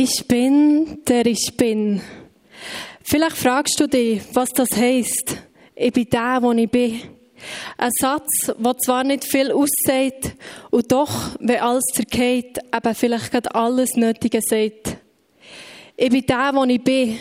[0.00, 2.00] Ich bin, der ich bin.
[3.02, 5.36] Vielleicht fragst du dich, was das heißt.
[5.74, 7.00] Ich bin der, wo ich bin.
[7.76, 10.36] Ein Satz, der zwar nicht viel aussagt
[10.70, 14.98] und doch, wenn alles zergeht, eben vielleicht gerade alles Nötige sagt.
[15.96, 17.18] Ich bin der, wo ich bin.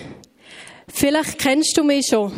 [0.88, 2.32] Vielleicht kennst du mich schon.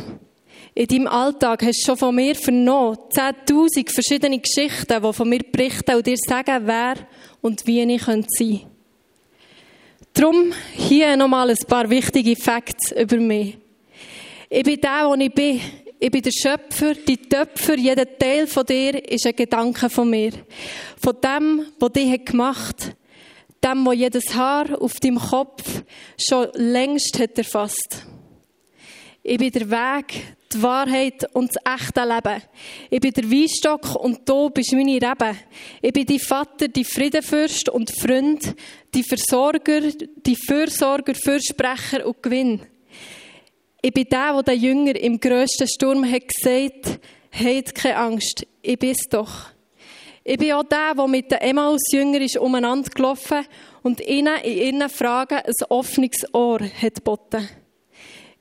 [0.73, 5.41] In deinem Alltag hast du schon von mir vernommen, 10.000 verschiedene Geschichten, die von mir
[5.51, 6.95] berichten und dir sagen, wer
[7.41, 8.69] und wie ich sein könnte.
[10.19, 13.57] Darum hier nochmal ein paar wichtige Facts über mich.
[14.49, 15.61] Ich bin der, wo ich bin.
[15.97, 20.33] Ich bin der Schöpfer, die Töpfer, jeder Teil von dir ist ein Gedanke von mir.
[21.01, 22.97] Von dem, was dich gemacht hat.
[23.63, 25.83] Dem, wo jedes Haar auf deinem Kopf
[26.17, 28.05] schon längst hat erfasst.
[29.21, 32.41] Ich bin der Weg, die Wahrheit und das echte Leben.
[32.89, 35.35] Ich bin der Weinstock und du bist meine Rebe.
[35.81, 38.55] Ich bin die Vater, die Friedenfürst und Freund,
[38.93, 42.61] die Versorger, die Fürsorger, Fürsprecher und Gewinn.
[43.81, 46.99] Ich bin der, der den Jünger im grössten Sturm hat gesagt,
[47.31, 49.47] habt keine Angst, ich bin's doch.
[50.23, 53.45] Ich bin auch der, der mit den Emmaus-Jüngern umeinander gelaufen
[53.83, 57.47] und ihnen in ihren Fragen ein offenes Ohr hat geboten.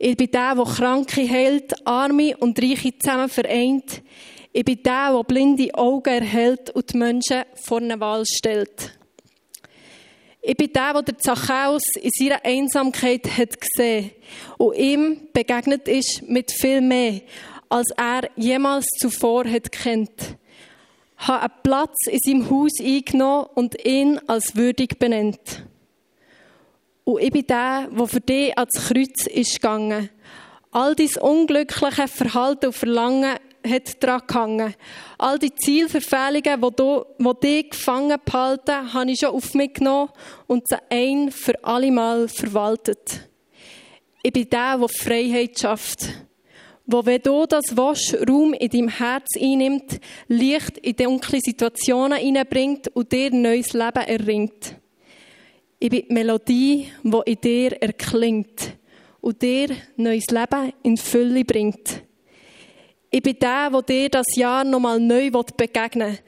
[0.00, 4.00] Ich bin der, der Kranke heilt, Arme und Reiche zusammen vereint.
[4.52, 8.96] Ich bin der, der blinde Augen erhält und die Menschen vor eine Wahl stellt.
[10.40, 14.12] Ich bin der, der der Zachäus in seiner Einsamkeit hat gesehen
[14.56, 17.22] und ihm begegnet ist mit viel mehr,
[17.68, 20.36] als er jemals zuvor hat kennt.
[21.16, 25.64] Hat einen Platz in seinem Haus eingenommen und ihn als würdig benennt.
[27.08, 30.10] Und ich bin der, der für dich ans Kreuz ist gegangen.
[30.72, 34.74] All dein unglückliche Verhalten und Verlangen hat daran gehangen.
[35.16, 40.10] All die Zielverfehlungen, die, die dich gefangen behalten, habe ich schon auf mich genommen
[40.48, 43.26] und sie ein für alle Mal verwaltet.
[44.22, 46.10] Ich bin der, der Freiheit schafft.
[46.84, 52.88] Wo, wenn du das Wasch Raum in deinem Herz einnimmt, Licht in dunkle Situationen hineinbringt
[52.88, 54.77] und dir neues Leben erringt.
[55.80, 58.72] Ich bin die Melodie, die in dir erklingt
[59.20, 62.02] und dir neues Leben in Fülle bringt.
[63.10, 66.18] Ich bin der, der dir das Jahr nochmal neu begegnen will.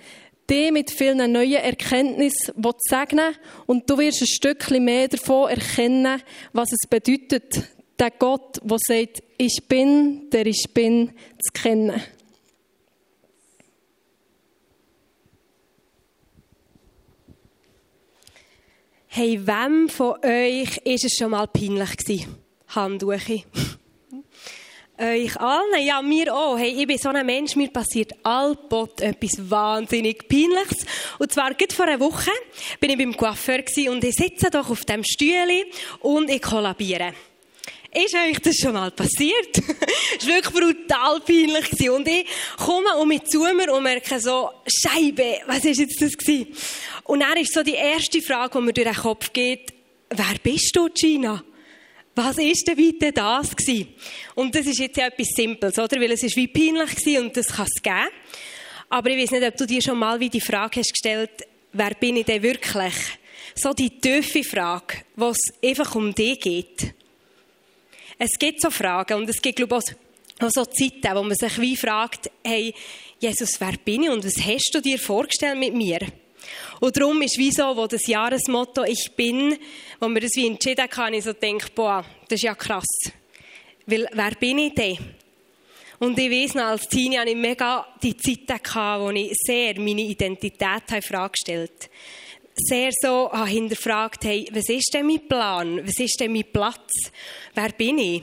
[0.49, 3.35] Dir mit vielen neuen Erkenntnissen segnen
[3.67, 6.23] und du wirst ein Stückchen mehr davon erkennen,
[6.53, 7.65] was es bedeutet,
[7.99, 11.11] der Gott, der sagt, ich bin, der ich bin,
[11.41, 12.01] zu kennen.
[19.13, 22.37] Hey, wem von euch ist es schon mal peinlich gewesen?
[22.69, 23.11] Hand hoch.
[25.01, 26.57] euch allen, ja, mir auch.
[26.57, 30.87] Hey, ich bin so ein Mensch, mir passiert allbot etwas wahnsinnig Peinliches.
[31.19, 32.31] Und zwar, gerade vor einer Woche
[32.79, 35.65] bin ich beim Coiffeur und ich sitze doch auf dem Stühle
[36.03, 37.13] und ich kollabiere.
[37.93, 39.57] Ist euch das schon mal passiert?
[40.21, 41.91] Es war wirklich brutal peinlich.
[41.91, 46.17] Und ich komme um mich zu mir und merke so, Scheibe, was ist jetzt das
[46.17, 46.55] gewesen?
[47.11, 49.73] Und dann ist so die erste Frage, die mir durch den Kopf geht,
[50.11, 51.43] wer bist du, Gina?
[52.15, 53.89] Was ist denn bitte das gewesen?
[54.37, 56.01] Und das ist jetzt etwas Simples, oder?
[56.01, 58.07] Weil es ist wie peinlich gewesen und das kann es geben.
[58.91, 61.33] Aber ich weiß nicht, ob du dir schon mal wie die Frage hast gestellt,
[61.73, 62.95] wer bin ich denn wirklich?
[63.57, 66.95] So die tiefe Frage, wo es einfach um dich geht.
[68.21, 69.97] Es gibt so Fragen und es gibt, glaube ich,
[70.41, 72.73] auch so Zeiten, wo man sich wie fragt, hey,
[73.19, 75.99] Jesus, wer bin ich und was hast du dir vorgestellt mit mir?
[76.81, 79.57] Und darum ist wie so, wo das Jahresmotto «Ich bin»,
[79.99, 82.87] wo man das wie entschieden kann, ich so denke, boah, das ist ja krass.
[83.87, 84.99] Weil, wer bin ich denn?
[85.99, 88.59] Und ich weiss noch, als Teenie hatte ich mega die Zeiten,
[89.01, 91.91] wo ich sehr meine Identität in Frage gestellt habe
[92.69, 95.87] sehr so ah, hinterfragt, hey, was ist denn mein Plan?
[95.87, 96.91] Was ist denn mein Platz?
[97.55, 98.23] Wer bin ich?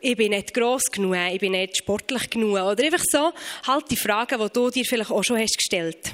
[0.00, 2.58] Ich bin nicht gross genug, ich bin nicht sportlich genug.
[2.58, 3.32] Oder einfach so
[3.66, 6.12] halt die Fragen, die du dir vielleicht auch schon hast gestellt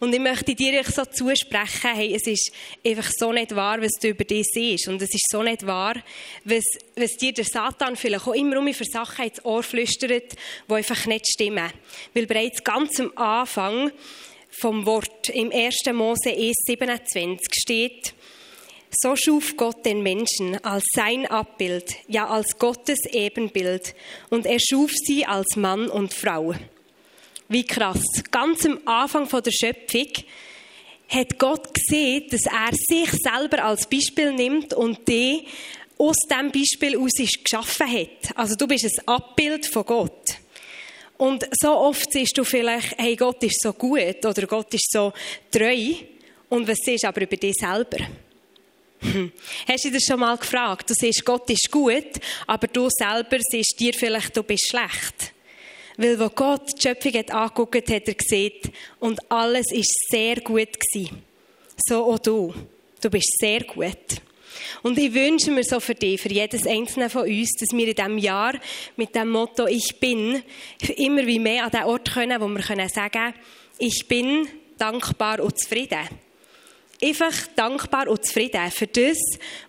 [0.00, 2.50] und ich möchte dir so zusprechen, hey, es ist
[2.86, 4.88] einfach so nicht wahr, was du über dich siehst.
[4.88, 5.94] Und es ist so nicht wahr,
[6.44, 6.64] was,
[6.96, 10.34] was dir der Satan vielleicht auch immer um für Sachen ins Ohr flüstert,
[10.68, 11.70] die einfach nicht stimmen.
[12.14, 13.90] Weil bereits ganz am Anfang
[14.50, 15.76] vom Wort im 1.
[15.92, 18.14] Mose 1, 27 steht,
[18.90, 23.94] so schuf Gott den Menschen als sein Abbild, ja als Gottes Ebenbild,
[24.30, 26.54] und er schuf sie als Mann und Frau.
[27.48, 28.02] Wie krass.
[28.30, 30.08] Ganz am Anfang der Schöpfung
[31.08, 35.46] hat Gott gesehen, dass er sich selber als Beispiel nimmt und die
[35.96, 37.12] aus dem Beispiel aus
[37.42, 38.36] geschaffen hat.
[38.36, 40.36] Also du bist ein Abbild von Gott.
[41.16, 45.12] Und so oft siehst du vielleicht, hey, Gott ist so gut oder Gott ist so
[45.50, 45.94] treu.
[46.50, 47.98] Und was siehst du aber über dich selber?
[49.00, 50.90] Hast du dich das schon mal gefragt?
[50.90, 55.32] Du siehst, Gott ist gut, aber du selber siehst dir vielleicht, du bist schlecht.
[55.98, 58.52] Weil wo Gott die Schöpfung hat angeguckt, hat er gesehen,
[59.00, 61.22] und alles ist sehr gut gewesen.
[61.86, 62.54] So auch du.
[63.02, 64.22] Du bist sehr gut.
[64.82, 67.94] Und ich wünsche mir so für dich, für jedes einzelne von uns, dass wir in
[67.94, 68.54] diesem Jahr
[68.96, 70.42] mit dem Motto Ich bin
[70.96, 73.34] immer wie mehr an den Ort können, wo wir können sagen
[73.80, 76.08] ich bin dankbar und zufrieden.
[77.00, 79.18] Einfach dankbar und zufrieden für das,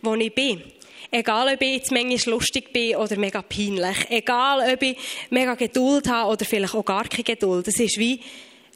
[0.02, 0.64] wo ich bin.
[1.12, 3.98] Egal, ob ich jetzt manchmal lustig bin oder mega peinlich.
[4.10, 4.96] Egal, ob ich
[5.32, 7.68] mega Geduld habe oder vielleicht auch gar keine Geduld.
[7.68, 8.20] Das ist wie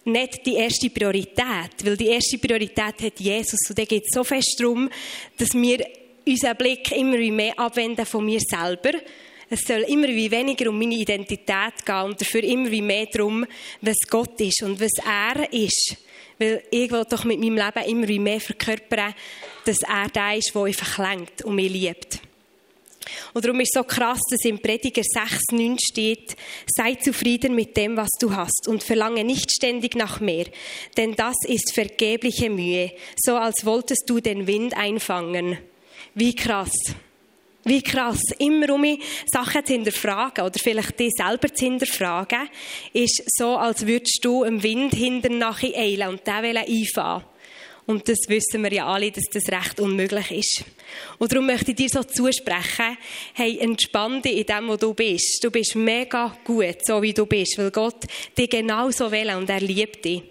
[0.05, 1.83] nicht die erste Priorität.
[1.83, 3.69] Weil die erste Priorität hat Jesus.
[3.69, 4.89] Und da geht so fest darum,
[5.37, 5.85] dass wir
[6.25, 8.93] unseren Blick immer mehr abwenden von mir selber.
[9.49, 13.45] Es soll immer wie weniger um meine Identität gehen und dafür immer wie mehr darum,
[13.81, 15.97] was Gott ist und was er ist.
[16.39, 19.13] Weil ich will doch mit meinem Leben immer mehr verkörpern,
[19.65, 22.19] dass er der ist, der einfach lenkt und mich liebt.
[23.33, 26.35] Und darum ist es so krass, dass im Prediger 6,9 steht,
[26.67, 30.45] sei zufrieden mit dem, was du hast und verlange nicht ständig nach mehr,
[30.97, 35.57] denn das ist vergebliche Mühe, so als wolltest du den Wind einfangen.
[36.13, 36.71] Wie krass.
[37.65, 38.21] Wie krass.
[38.39, 42.49] Immer um mich Sachen zu hinterfragen oder vielleicht dich selber zu hinterfragen,
[42.91, 47.23] ist so, als würdest du im Wind hinten nachher eilen und den einfahren
[47.85, 50.63] und das wissen wir ja alle, dass das recht unmöglich ist.
[51.17, 52.97] Und darum möchte ich dir so zusprechen,
[53.33, 55.43] hey, entspann dich in dem, wo du bist.
[55.43, 58.05] Du bist mega gut, so wie du bist, weil Gott
[58.37, 60.21] dich genauso will und er liebt dich.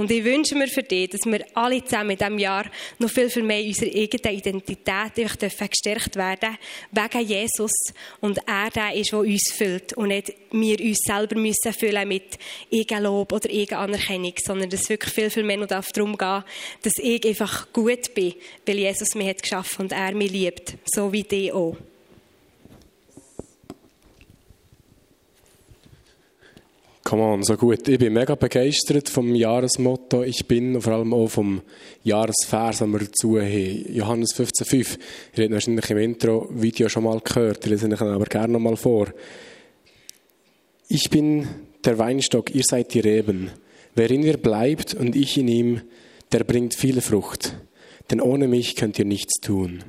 [0.00, 2.64] Und ich wünsche mir für dich, dass wir alle zusammen in diesem Jahr
[2.98, 6.56] noch viel, viel mehr unserer eigenen Identität gestärkt werden
[6.90, 7.70] wegen Jesus.
[8.18, 9.92] Und er der ist, der uns füllt.
[9.92, 12.38] Und nicht wir uns selber müssen füllen mit
[12.72, 16.44] Eigenlob oder Eigenanerkennung, sondern dass es wirklich viel, viel mehr noch darum geht,
[16.80, 18.32] dass ich einfach gut bin,
[18.64, 20.78] weil Jesus mich hat geschaffen und er mich liebt.
[20.94, 21.76] So wie dich auch.
[27.10, 27.88] Come on, so gut.
[27.88, 30.22] Ich bin mega begeistert vom Jahresmotto.
[30.22, 31.60] Ich bin und vor allem auch vom
[32.04, 33.84] Jahresvers, den wir dazu haben.
[33.92, 34.96] Johannes 15,5.
[35.34, 37.64] Ihr habt wahrscheinlich im Intro-Video schon mal gehört.
[37.64, 39.08] Ich lese ihn aber gerne noch mal vor.
[40.86, 41.48] Ich bin
[41.84, 43.50] der Weinstock, ihr seid die Reben.
[43.96, 45.80] Wer in mir bleibt und ich in ihm,
[46.30, 47.56] der bringt viele Frucht.
[48.12, 49.82] Denn ohne mich könnt ihr nichts tun.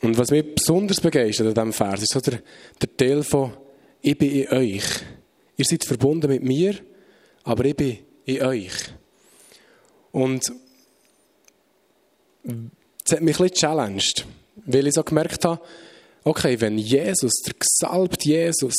[0.00, 2.40] Und was mich besonders begeistert an diesem Vers ist so der,
[2.80, 3.52] der Teil von
[4.02, 4.84] ich bin in euch.
[5.56, 6.74] Ihr seid verbunden mit mir,
[7.44, 8.72] aber ich bin in euch.
[10.12, 10.42] Und
[12.42, 14.26] das hat mich ein bisschen challenged,
[14.66, 15.60] weil ich so gemerkt habe,
[16.24, 18.74] okay, wenn Jesus, der gesalbte Jesus,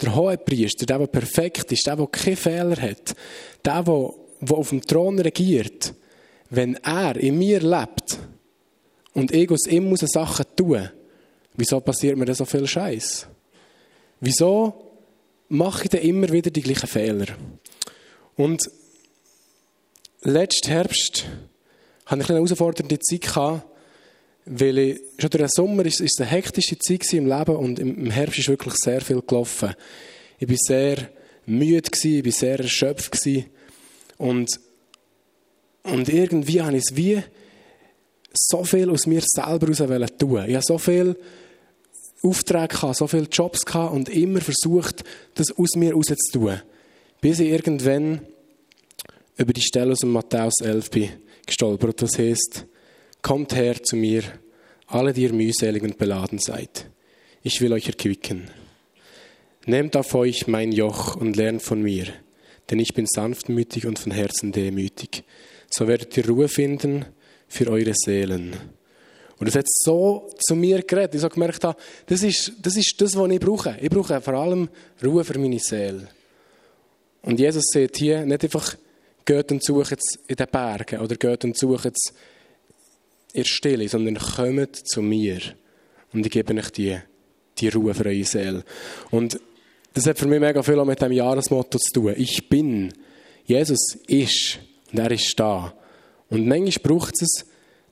[0.00, 3.14] der hohe Priester, der, der perfekt ist, der, der keine Fehler hat,
[3.64, 4.10] der, der,
[4.40, 5.94] der auf dem Thron regiert,
[6.50, 8.18] wenn er in mir lebt
[9.14, 10.90] und ich aus ihm Sachen tun,
[11.54, 13.28] wieso passiert mir dann so viel Scheiß?
[14.20, 14.92] Wieso
[15.48, 17.26] mache ich denn immer wieder die gleichen Fehler?
[18.36, 18.70] Und
[20.22, 21.24] letzten Herbst
[22.06, 23.64] hatte ich eine herausfordernde Zeit gehabt,
[24.46, 28.10] weil ich, schon durch den Sommer ist, ist eine hektische Zeit im Leben und im
[28.10, 29.74] Herbst ist wirklich sehr viel gelaufen.
[30.38, 31.10] Ich war sehr
[31.46, 33.28] müde, ich war sehr erschöpft
[34.18, 34.60] und,
[35.82, 37.22] und irgendwie habe ich es wie
[38.32, 40.44] so viel aus mir selber heraus tun.
[40.46, 41.16] Ich habe so viel
[42.26, 45.04] Aufträge gehabt, so viele Jobs gehabt und immer versucht,
[45.34, 46.60] das aus mir rauszutun.
[47.20, 48.20] Bis ich irgendwann
[49.36, 51.10] über die Stelle aus dem Matthäus 11 bin
[51.46, 52.02] gestolpert.
[52.02, 52.66] Das heißt,
[53.22, 54.22] kommt her zu mir,
[54.86, 56.90] alle, die ihr mühselig und beladen seid.
[57.42, 58.50] Ich will euch erquicken.
[59.64, 62.06] Nehmt auf euch mein Joch und lernt von mir,
[62.70, 65.24] denn ich bin sanftmütig und von Herzen demütig.
[65.70, 67.04] So werdet ihr Ruhe finden
[67.48, 68.54] für eure Seelen.
[69.38, 71.14] Und es hat so zu mir geredet.
[71.14, 73.76] Ich so gemerkt habe, das ist, das ist das, was ich brauche.
[73.80, 74.68] Ich brauche vor allem
[75.04, 76.08] Ruhe für meine Seele.
[77.22, 78.76] Und Jesus sagt hier nicht einfach,
[79.24, 82.14] geht und sucht es in den Bergen oder geht und sucht es
[83.32, 85.40] in der Stille, sondern kommt zu mir.
[86.12, 86.96] Und ich gebe euch die,
[87.58, 88.64] die Ruhe für eure Seele.
[89.10, 89.38] Und
[89.92, 92.14] das hat für mich mega viel auch mit dem Jahresmotto zu tun.
[92.16, 92.92] Ich bin.
[93.44, 94.60] Jesus ist.
[94.92, 95.74] Und er ist da.
[96.30, 97.44] Und manchmal braucht es,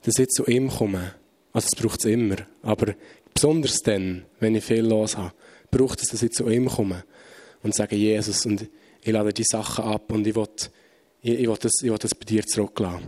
[0.03, 1.15] dass ich zu ihm komme.
[1.55, 2.37] Also es braucht es immer.
[2.63, 2.95] Aber
[3.33, 5.33] besonders dann, wenn ich viel los habe,
[5.71, 7.05] braucht es, dass ich zu ihm komme
[7.63, 8.69] und sage, Jesus, und
[9.01, 10.47] ich lade die Sachen ab und ich will,
[11.23, 13.07] ich, ich will, das, ich will das bei dir zurücklassen.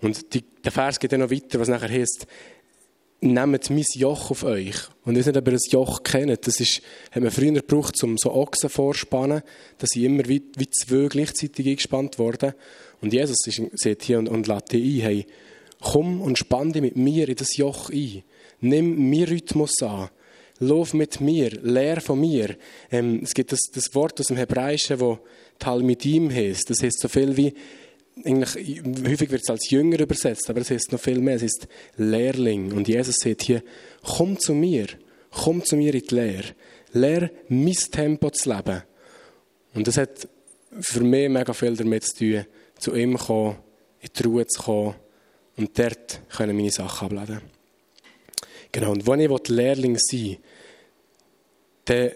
[0.00, 2.26] Und die, der Vers geht dann noch weiter, was nachher heißt,
[3.20, 4.76] nehmt mein Joch auf euch.
[5.04, 6.46] Und weiß nicht, ob ihr das Joch kennt.
[6.46, 9.42] Das ist, hat man früher gebraucht, um so Ochsen vorspannen.
[9.78, 12.54] Da sind immer wie, wie zwei gleichzeitig eingespannt worden.
[13.00, 15.26] Und Jesus ist, sieht hier und, und lädt die ein, hey,
[15.80, 18.22] Komm und spann dich mit mir in das Joch ein.
[18.60, 20.10] Nimm mir Rhythmus an.
[20.58, 22.54] Lauf mit mir, lehr von mir.
[22.90, 25.18] Ähm, es gibt das, das Wort aus dem Hebräischen, wo
[25.58, 26.68] Talmidim heißt.
[26.68, 27.54] Das heißt so viel wie,
[28.26, 28.56] eigentlich,
[29.08, 31.36] häufig wird es als Jünger übersetzt, aber es heißt noch viel mehr.
[31.36, 32.72] Es ist Lehrling.
[32.72, 33.62] Und Jesus sagt hier,
[34.02, 34.86] komm zu mir.
[35.30, 36.54] Komm zu mir in die Lehre.
[36.92, 38.82] Lehr mein Tempo zu leben.
[39.72, 40.28] Und das hat
[40.78, 42.44] für mich mega viel damit zu tun,
[42.78, 43.56] zu ihm zu kommen,
[44.00, 44.94] in die Ruhe zu kommen
[45.60, 47.40] und dort können meine Sachen abladen.
[48.72, 50.38] Genau, und wenn ich Lehrling sein will,
[51.84, 52.10] dann,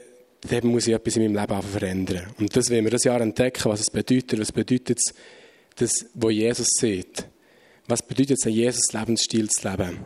[0.49, 2.27] dann muss ich etwas in meinem Leben verändern.
[2.39, 4.39] Und das wollen wir das Jahr entdecken, was es bedeutet.
[4.41, 5.15] Was bedeutet es,
[5.77, 7.27] das, was Jesus sieht?
[7.87, 9.99] Was bedeutet es, einen Jesus-Lebensstil zu leben?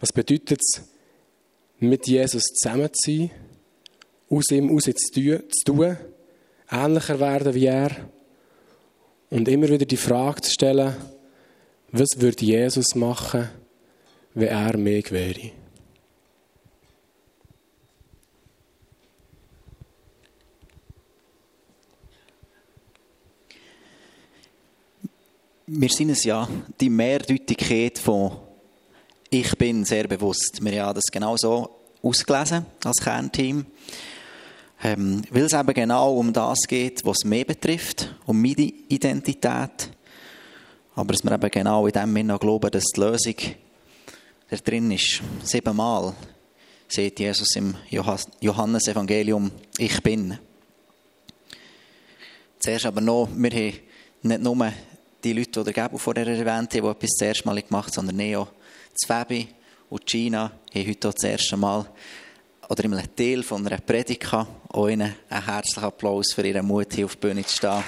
[0.00, 0.82] Was bedeutet es,
[1.78, 3.30] mit Jesus zusammen zu sein,
[4.28, 5.96] aus ihm raus zu tun,
[6.70, 7.90] ähnlicher werden wie er
[9.30, 10.94] und immer wieder die Frage zu stellen,
[11.92, 13.48] was würde Jesus machen,
[14.34, 15.52] wenn er mich wäre?
[25.66, 26.48] Wir sind es ja
[26.80, 28.38] die Mehrdeutigkeit von
[29.32, 30.58] ich bin sehr bewusst.
[30.60, 31.70] Wir haben das genau so
[32.02, 33.66] ausgelesen als Kernteam.
[34.82, 39.90] Ähm, weil es eben genau um das geht, was mehr betrifft, um meine Identität.
[40.94, 43.34] Aber dass wir eben genau in dem Sinne glauben, dass die Lösung
[44.48, 45.22] da drin ist.
[45.44, 46.14] Siebenmal
[46.88, 47.76] sieht Jesus im
[48.40, 50.38] Johannesevangelium, ich bin.
[52.58, 53.80] Zuerst aber noch, wir haben
[54.22, 54.72] nicht nur
[55.22, 57.94] die Leute, die der Gabo vorher erwähnt haben, die etwas das erste Mal gemacht haben,
[57.94, 58.48] sondern Neo,
[59.06, 59.48] Fabi
[59.88, 61.86] und Gina haben heute das erste Mal
[62.68, 67.06] oder einem Teil von einer Predigt auch ihnen einen herzlichen Applaus für ihren Mut, hier
[67.06, 67.82] auf der Bühne zu stehen.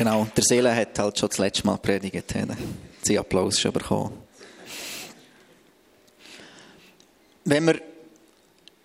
[0.00, 2.34] Genau, der Seele hat halt schon das letzte Mal predigt.
[3.02, 4.14] Sie Applaus schon bekommen.
[7.44, 7.82] Wenn wir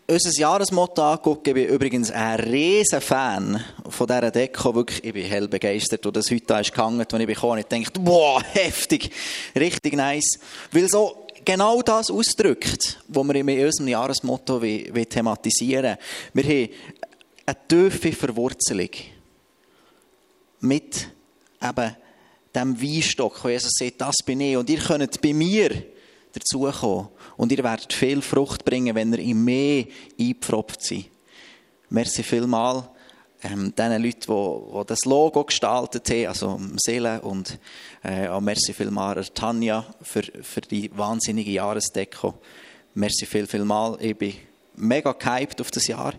[0.07, 4.75] unser Jahresmotto angucken, bin ich übrigens ein riesen Fan von dieser Deko.
[4.75, 8.01] Wirklich, ich bin hell begeistert, wo das heute ist gehangen, als ich bekommen Ich dachte,
[8.03, 9.09] wow, heftig,
[9.57, 10.37] richtig nice.
[10.73, 15.95] Weil so genau das ausdrückt, was wir in unserem Jahresmotto thematisieren
[16.33, 16.69] Wir haben
[17.45, 18.89] eine tiefe Verwurzelung
[20.59, 21.07] mit
[21.61, 21.95] eben
[22.53, 24.57] dem Weinstock, wo Jesus sagt, das bin ich.
[24.57, 25.83] Und ihr könnt bei mir
[26.33, 27.09] dazukommen.
[27.37, 29.85] Und ihr werdet viel Frucht bringen, wenn ihr in mehr
[30.19, 31.05] eingepfropft seid.
[31.89, 32.89] Merci vielmal
[33.43, 37.59] ähm, den Leuten, die, die, das Logo gestaltet haben, also Seele und
[38.03, 42.33] äh, auch merci vielmal Tanja für, für die wahnsinnige Jahresdeko.
[42.95, 43.97] Merci viel, vielmal.
[44.01, 44.33] Ich bin
[44.75, 46.13] mega gehypt auf das Jahr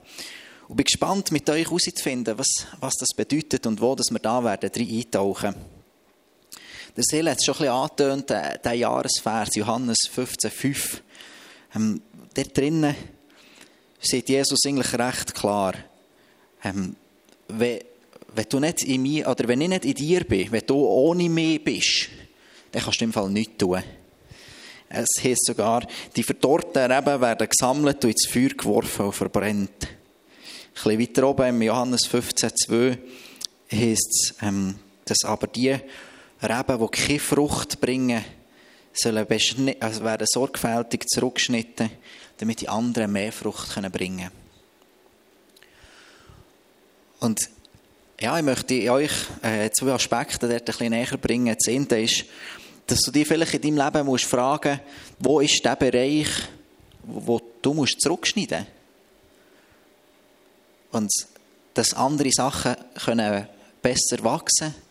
[0.69, 4.43] und bin gespannt, mit euch herauszufinden, was, was das bedeutet und wo dass wir da
[4.43, 5.55] werden, drin eintauchen.
[6.97, 11.01] Der Seele hat es schon ein bisschen angetönt, der, der Jahresvers, Johannes 15,5.
[11.75, 12.01] Ähm,
[12.35, 12.95] dort drinnen
[14.01, 15.75] sieht Jesus eigentlich recht klar,
[16.65, 16.97] ähm,
[17.49, 17.81] wenn,
[18.35, 21.29] wenn, du nicht in mir, oder wenn ich nicht in dir bin, wenn du ohne
[21.29, 22.09] mich bist,
[22.73, 23.83] dann kannst du im Fall nichts tun.
[24.89, 29.96] Es heißt sogar, die verdorrten Reben werden gesammelt und ins Feuer geworfen und verbrennt.
[30.77, 32.99] Bisschen weiter oben im Johannes 15,2
[33.73, 34.75] heißt es,
[35.07, 35.71] dass aber die
[36.43, 38.23] Reben, die keine Frucht bringen,
[38.93, 39.27] sollen
[39.81, 41.91] also werden sorgfältig zurückgeschnitten,
[42.37, 44.31] damit die anderen mehr Frucht bringen können.
[47.21, 47.49] Und
[48.21, 51.57] ja, ich möchte euch äh, zwei Aspekte dort ein bisschen näher bringen.
[51.57, 52.27] Das eine ist,
[52.87, 54.81] dass du dich vielleicht in deinem Leben musst fragen
[55.19, 56.29] wo ist der Bereich,
[57.03, 58.76] wo du musst zurückschneiden musst.
[60.93, 61.11] Und
[61.75, 63.47] dass andere Sachen können
[63.83, 64.87] besser wachsen können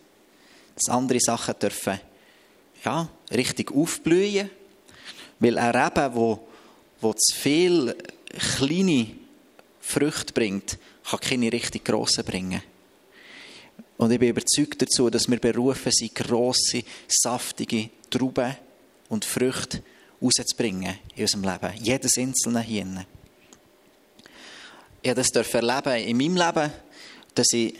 [0.76, 1.98] dass andere Sachen dürfen
[2.84, 4.50] ja, richtig aufblühen.
[5.38, 6.48] Weil ein Reben, wo,
[7.00, 7.96] wo zu viel
[8.58, 9.08] kleine
[9.80, 12.62] Früchte bringt, kann keine richtig grossen bringen.
[13.96, 18.56] Und ich bin überzeugt dazu, dass wir berufen sind, grosse, saftige Trauben
[19.08, 19.82] und Früchte
[20.20, 21.82] rauszubringen in unserem Leben.
[21.82, 23.06] Jedes einzelne hier.
[25.06, 26.72] Ich durfte das erleben in meinem Leben,
[27.36, 27.74] dass ich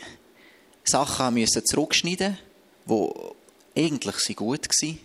[0.85, 2.39] Sachen zurückschneiden
[2.85, 3.35] musste,
[3.75, 4.99] die eigentlich gut waren.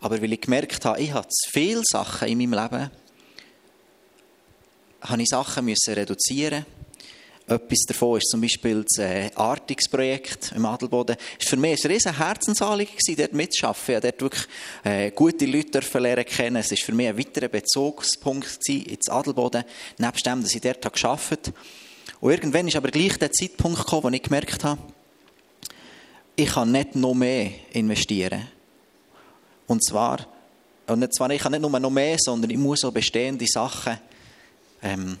[0.00, 2.90] Aber weil ich gemerkt habe, ich habe zu viele Sachen in meinem Leben,
[5.02, 6.64] habe ich Sachen müssen reduzieren
[7.48, 11.16] etwas davon ist zum Beispiel das äh, Artungsprojekt im Adelboden.
[11.16, 13.94] War für mich ein riesen Herzensanliegen, dort mitzuarbeiten.
[13.94, 14.46] Ich dort wirklich
[14.82, 16.56] äh, gute Leute lernen kennen.
[16.56, 19.62] Es war für mich ein weiterer Bezugspunkt ins Adelboden,
[19.98, 21.52] nebst dem, dass ich dort gearbeitet.
[22.20, 24.80] Und irgendwann ist aber gleich der Zeitpunkt gekommen, wo ich gemerkt habe,
[26.34, 28.48] ich kann nicht noch mehr investieren.
[29.68, 30.26] Und zwar,
[30.86, 33.98] und zwar ich kann nicht nur noch mehr, sondern ich muss auch bestehende Sachen
[34.82, 35.16] ähm,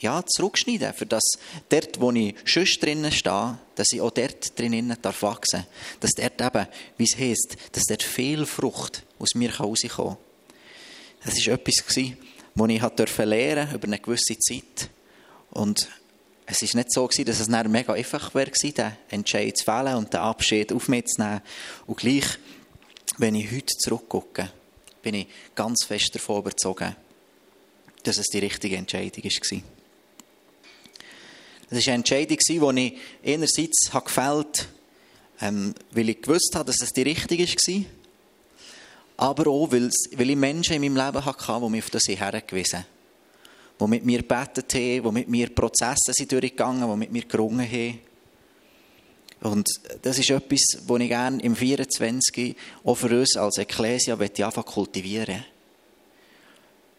[0.00, 1.22] ja, zurückschneiden, für das
[1.68, 5.66] dort, wo ich sonst drinnen stehe, dass ich auch dort drinnen darf wachsen
[6.00, 6.66] Dass dort eben,
[6.96, 10.16] wie es heisst, dass dort viel Frucht aus mir rauskommen kann.
[11.24, 12.14] Das war etwas, das ich
[12.56, 13.22] lernen durfte
[13.74, 14.90] über eine gewisse Zeit.
[15.50, 15.88] Und
[16.46, 20.12] es war nicht so, dass es dann mega einfach wäre, den Entscheid zu fällen und
[20.12, 21.42] den Abschied auf mich zu nehmen.
[21.86, 22.24] Und gleich,
[23.18, 24.50] wenn ich heute zurückgucke,
[25.02, 26.94] bin ich ganz fest davon überzeugt,
[28.02, 29.62] dass es die richtige Entscheidung war.
[31.70, 34.46] Es war eine Entscheidung, die ich einerseits gefällt habe,
[35.40, 37.84] ähm, weil ich gewusst habe, dass es die richtige war,
[39.16, 39.88] aber auch, weil,
[40.30, 42.86] ich Menschen in meinem Leben hatte, die mich auf das hingewiesen haben.
[43.80, 47.70] Die mit mir gebetet haben, die mit mir Prozesse sind durchgegangen die mit mir gerungen
[47.70, 47.98] haben.
[49.42, 49.68] Und
[50.02, 55.44] das ist etwas, das ich gerne im 24 auch für uns als Ekklesia anfangen kultivieren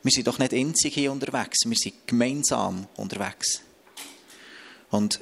[0.02, 3.62] Wir sind doch nicht einzig hier unterwegs, wir sind gemeinsam unterwegs.
[4.92, 5.22] Und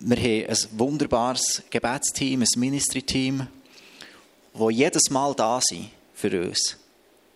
[0.00, 3.46] wir haben ein wunderbares Gebetsteam, ein Ministry-Team,
[4.52, 6.76] wo jedes Mal da sind für uns.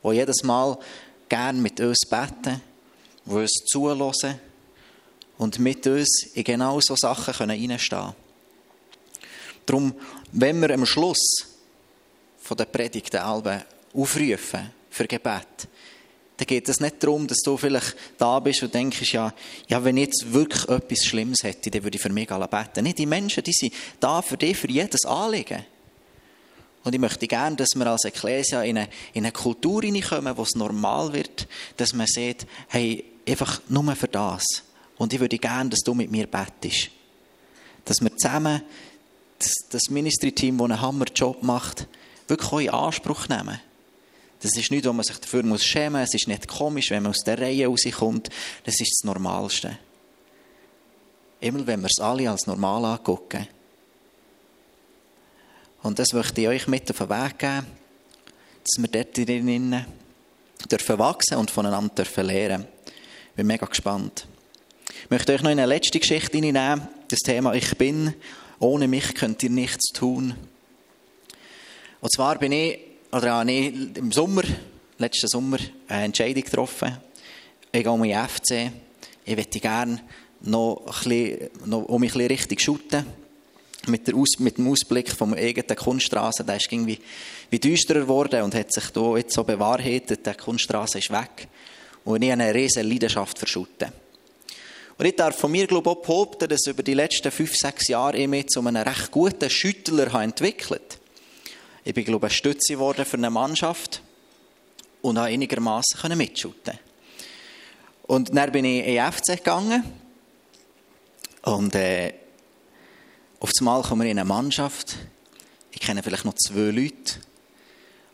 [0.03, 0.79] Wo jedes Mal
[1.29, 2.61] gern mit uns beten,
[3.25, 4.39] wo uns zulassen
[5.39, 8.15] und mit uns in genau so Sachen reinstehen können.
[9.65, 9.95] Darum,
[10.33, 11.47] wenn wir am Schluss
[12.39, 15.69] von der Predigt aufrufen für Gebet,
[16.41, 19.35] dann geht es nicht darum, dass du vielleicht da bist und denkst, ja,
[19.69, 22.83] ja, wenn ich jetzt wirklich etwas Schlimmes hätte, dann würde ich für mich alle beten.
[22.85, 25.67] Nicht, die Menschen, die sind da für dich, für jedes Anliegen.
[26.83, 30.43] Und ich möchte gerne, dass wir als Ekklesia in eine, in eine Kultur hineinkommen, wo
[30.43, 34.43] es normal wird, dass man sieht, hey, einfach nur für das.
[34.97, 36.89] Und ich würde gerne, dass du mit mir bettest.
[37.85, 38.63] Dass wir zusammen
[39.39, 41.87] das, das Ministry-Team, das einen Hammerjob macht,
[42.29, 43.61] wirklich in Anspruch nehmen.
[44.41, 46.09] Das ist nicht, wo man sich dafür muss schämen muss.
[46.09, 48.31] Es ist nicht komisch, wenn man aus der Reihe rauskommt.
[48.65, 49.79] Das ist das Normalste.
[51.41, 53.47] Immer wenn wir es alle als normal angucken.
[55.83, 57.67] Und das möchte ich euch mit auf den Weg geben,
[58.65, 59.87] dass wir dort drinnen
[60.71, 62.67] dürfen wachsen und voneinander dürfen lernen.
[63.31, 64.27] Ich bin mega gespannt.
[65.05, 66.89] Ich möchte euch noch in eine letzte Geschichte hineinnehmen.
[67.09, 68.15] Das Thema Ich bin.
[68.59, 70.35] Ohne mich könnt ihr nichts tun.
[72.03, 74.43] Und zwar bin ich oder habe ich im Sommer,
[74.99, 76.97] letzten Sommer, eine Entscheidung getroffen.
[77.73, 78.71] Ich gehe um die FC.
[79.25, 80.01] Ich möchte gerne
[80.43, 83.05] noch, ein bisschen, noch um mich richtig shooten.
[83.87, 86.99] Mit, Aus, mit dem Ausblick vom eigenen Kunststraße, der ist irgendwie
[87.49, 90.27] wie düsterer geworden und hat sich da jetzt so bewahrheitet.
[90.27, 91.49] Die Kunststraße ist weg.
[92.05, 93.91] Und ich habe eine riesige Leidenschaft für Shooten.
[94.99, 97.89] Und ich darf von mir, glaube ich, auch behaupten, dass über die letzten fünf, sechs
[97.89, 101.00] Jahre ich mich zu einem recht guten Schüttler entwickelt habe.
[101.85, 104.03] Ich bin, glaube ich, Stütze geworden für eine Mannschaft
[105.03, 106.79] und habe einigermaßen mitschuten.
[108.03, 109.85] Und dann bin ich in den FC gegangen
[111.43, 112.13] und äh,
[113.39, 114.97] auf einmal kommen wir in eine Mannschaft.
[115.71, 117.15] Ich kenne vielleicht noch zwei Leute.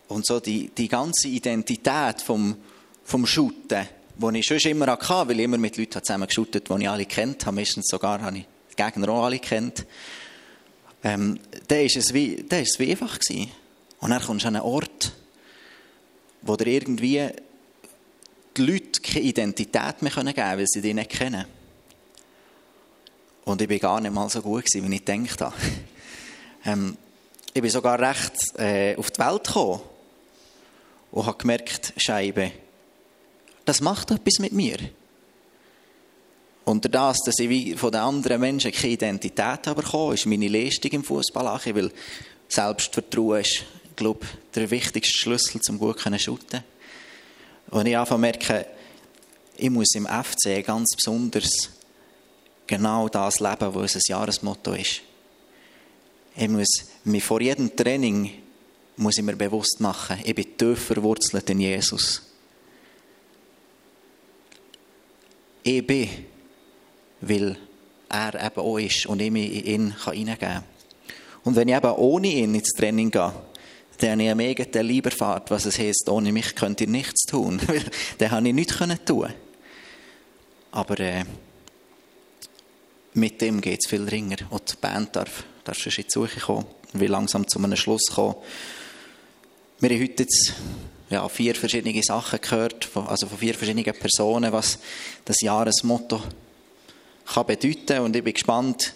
[0.09, 2.57] Und so die, die ganze Identität vom,
[3.03, 6.83] vom Shooten, die ich schon immer hatte, weil ich immer mit Leuten zusammen geshootet die
[6.83, 9.85] ich alle kennt habe, meistens sogar habe ich die Gegner auch alle kennt,
[11.05, 13.19] ähm, da war es wie, da ist es wie einfach.
[13.19, 13.51] Gewesen.
[14.01, 15.13] Und dann kommst du an einen Ort,
[16.43, 17.29] wo dir irgendwie
[18.57, 21.45] die Leute keine Identität mehr geben können, weil sie dich nicht kennen.
[23.45, 25.55] Und ich war gar nicht mal so gut, wie ich gedacht habe.
[26.65, 26.97] ähm,
[27.55, 29.81] ich bin sogar recht äh, auf die Welt gekommen
[31.13, 32.53] und habe gemerkt, Scheibe,
[33.65, 34.77] das macht etwas mit mir.
[36.67, 41.05] Unter das, dass ich von den anderen Menschen keine Identität bekommen ist meine Leistung im
[41.05, 41.93] Fußball weil
[42.49, 46.65] Selbstvertrauen ist, glaube der wichtigste Schlüssel zum gut zu shooten.
[47.71, 48.67] Und ich einfach merke,
[49.57, 51.71] ich muss im FC ganz besonders
[52.67, 55.03] genau das leben, was unser Jahresmotto ist.
[56.37, 56.69] Ich muss
[57.05, 58.43] mich vor jedem Training
[58.97, 62.23] muss ich mir bewusst machen, ich bin tief verwurzelt in Jesus.
[65.63, 66.09] Ich bin
[67.21, 67.57] weil
[68.09, 70.65] er eben auch ist und ich mich in ihn hineingeben kann.
[71.45, 73.33] Und wenn ich eben ohne ihn ins Training gehe,
[73.99, 77.61] dann habe ich am eigenen Lieberfahrt, was es heisst, ohne mich könnt ihr nichts tun.
[78.19, 79.33] dann habe ich nichts tun
[80.73, 81.25] Aber äh,
[83.15, 84.37] mit dem geht es viel ringer.
[84.51, 86.67] Und die Band darf, darf schon in die Suche kommen
[87.01, 88.37] will langsam zu einem Schluss kommen.
[89.81, 90.55] Wir haben heute jetzt
[91.11, 94.79] ja, vier verschiedene Sachen gehört, also von vier verschiedenen Personen, was
[95.25, 96.23] das Jahresmotto
[97.27, 98.01] kann bedeuten.
[98.01, 98.95] Und ich bin gespannt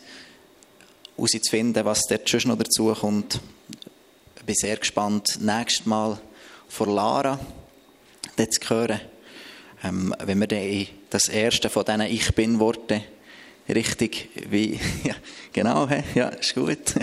[1.17, 3.41] herauszufinden, was dort noch dazu kommt.
[4.37, 6.19] Ich bin sehr gespannt, nächstes Mal
[6.69, 7.39] von Lara
[8.37, 9.01] dort zu hören,
[9.85, 13.03] ähm, wenn wir dann das erste von diesen Ich Bin-Worten
[13.69, 15.15] richtig wie, ja,
[15.53, 16.95] genau, ja, ist gut.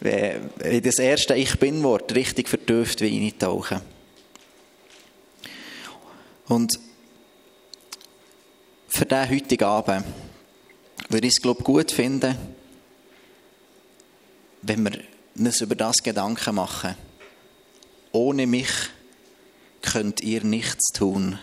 [0.00, 3.80] Wie das erste Ich Bin-Wort richtig vertieft wie eintauchen.
[6.48, 6.72] Und
[8.88, 10.04] für diesen heutigen Abend
[11.12, 12.34] würde ich es, glaube gut finden,
[14.62, 14.98] wenn wir
[15.36, 16.94] uns über das Gedanken machen.
[18.12, 18.70] Ohne mich
[19.82, 21.38] könnt ihr nichts tun.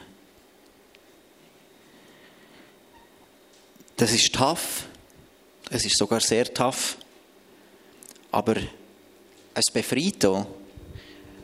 [3.98, 4.86] Das ist tough.
[5.70, 6.98] Es ist sogar sehr tough.
[8.32, 8.56] Aber
[9.54, 10.48] es befreit auch.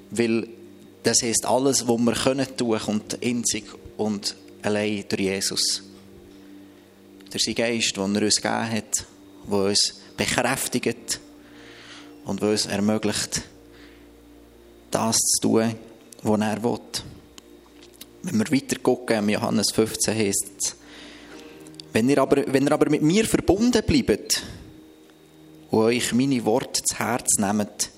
[0.09, 0.47] Weil
[1.03, 3.65] das heißt, alles, was wir können tun, kommt einzig
[3.97, 5.83] und allein durch Jesus.
[7.36, 9.06] Durch seinen Geist, den er uns gegeben hat,
[9.52, 11.19] der uns bekräftigt
[12.24, 13.41] und uns ermöglicht,
[14.89, 15.76] das zu tun,
[16.24, 16.80] was er will.
[18.24, 20.76] Wenn wir weiter gucken, im Johannes 15 heißt es,
[21.91, 24.41] wenn ihr, aber, wenn ihr aber mit mir verbunden bleibt
[25.71, 27.89] und euch meine Worte zu Herz nehmt,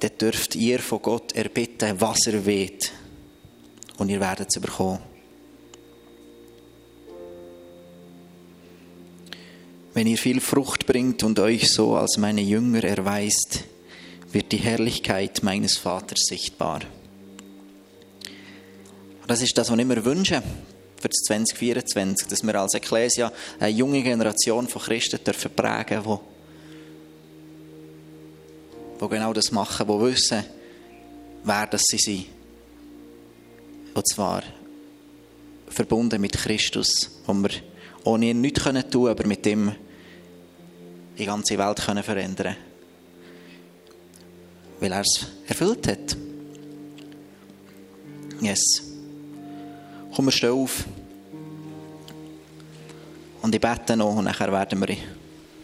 [0.00, 2.76] dann dürft ihr von Gott erbitten, was er will.
[3.98, 5.13] Und ihr werdet es bekommen.
[9.94, 13.62] Wenn ihr viel Frucht bringt und euch so als meine Jünger erweist,
[14.32, 16.80] wird die Herrlichkeit meines Vaters sichtbar.
[19.28, 20.42] Das ist das, was ich mir wünsche,
[21.00, 26.18] für das 2024, dass wir als Ekklesia eine junge Generation von Christen dürfen prägen dürfen,
[29.00, 30.44] die genau das machen, die wissen,
[31.44, 32.26] wer das sie sind.
[33.94, 34.42] Und zwar
[35.68, 37.50] verbunden mit Christus, wo wir
[38.02, 39.72] ohne ihn nichts tun können, aber mit ihm
[41.18, 42.56] die ganze Welt können verändern.
[44.80, 46.16] Weil er es erfüllt hat.
[48.40, 48.82] Yes.
[50.14, 50.84] Komm, wir stehen auf.
[53.42, 54.96] Und ich bete noch und nachher werden wir in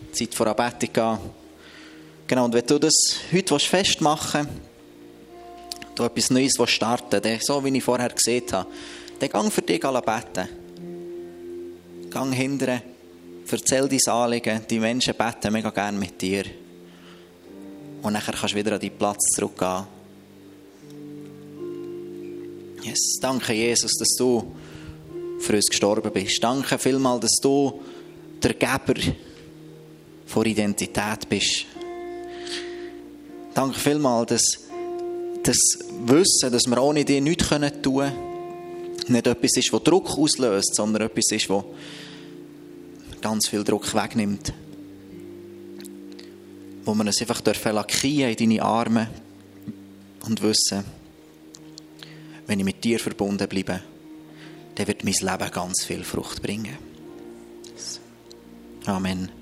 [0.09, 1.19] die Zeit vor Anbetung gehen.
[2.27, 2.95] Genau, und wenn du das
[3.33, 4.71] heute festmachen willst,
[5.97, 8.69] du etwas Neues starten willst, so wie ich vorher gesehen habe,
[9.19, 10.49] dann gang für dich beten.
[12.11, 12.83] Gang hinterher,
[13.53, 16.45] erzähl dein Anliegen, die Menschen beten mega gerne mit dir.
[18.03, 19.85] Und nachher kannst du wieder an deinen Platz zurückgehen.
[22.83, 23.19] Yes.
[23.21, 24.53] Danke, Jesus, dass du
[25.41, 26.43] für uns gestorben bist.
[26.43, 27.81] Danke vielmals, dass du
[28.43, 29.01] der Geber
[30.27, 31.67] von Identität bist.
[33.55, 34.43] Danke vielmals, dass
[35.43, 35.59] das
[36.07, 38.13] Wissen, dass wir ohne dich nichts tun können,
[39.09, 41.65] nicht etwas ist, das Druck auslöst, sondern etwas ist, das
[43.20, 44.52] ganz viel Druck wegnimmt.
[46.85, 49.09] Wo wir uns einfach lackieren in deine Arme
[50.26, 50.85] und wissen,
[52.46, 53.80] wenn ich mit dir verbunden bleibe,
[54.74, 56.76] dann wird mein Leben ganz viel Frucht bringen.
[58.87, 59.39] Amen.